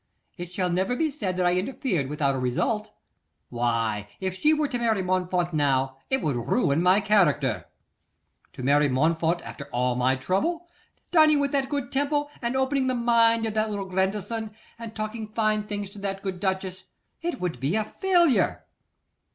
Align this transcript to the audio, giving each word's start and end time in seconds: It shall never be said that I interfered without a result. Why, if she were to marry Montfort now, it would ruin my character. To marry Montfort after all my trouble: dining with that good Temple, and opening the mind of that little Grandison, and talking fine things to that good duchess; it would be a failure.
It 0.35 0.51
shall 0.51 0.71
never 0.71 0.95
be 0.95 1.11
said 1.11 1.37
that 1.37 1.45
I 1.45 1.53
interfered 1.53 2.07
without 2.09 2.33
a 2.33 2.39
result. 2.39 2.89
Why, 3.49 4.07
if 4.19 4.33
she 4.33 4.51
were 4.51 4.67
to 4.67 4.79
marry 4.79 5.03
Montfort 5.03 5.53
now, 5.53 5.97
it 6.09 6.23
would 6.23 6.47
ruin 6.47 6.81
my 6.81 6.99
character. 6.99 7.65
To 8.53 8.63
marry 8.63 8.89
Montfort 8.89 9.43
after 9.43 9.65
all 9.71 9.93
my 9.93 10.15
trouble: 10.15 10.67
dining 11.11 11.39
with 11.39 11.51
that 11.51 11.69
good 11.69 11.91
Temple, 11.91 12.31
and 12.41 12.55
opening 12.57 12.87
the 12.87 12.95
mind 12.95 13.45
of 13.45 13.53
that 13.53 13.69
little 13.69 13.85
Grandison, 13.85 14.55
and 14.79 14.95
talking 14.95 15.27
fine 15.27 15.67
things 15.67 15.91
to 15.91 15.99
that 15.99 16.23
good 16.23 16.39
duchess; 16.39 16.85
it 17.21 17.39
would 17.39 17.59
be 17.59 17.75
a 17.75 17.83
failure. 17.85 18.65